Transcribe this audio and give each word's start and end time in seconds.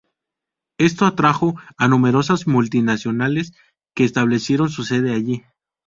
Esto 0.79 1.05
atrajo 1.05 1.53
a 1.77 1.87
numerosas 1.87 2.47
multinacionales 2.47 3.53
que 3.93 4.03
establecieron 4.03 4.69
su 4.71 4.83
sede 4.83 5.13
allí. 5.13 5.43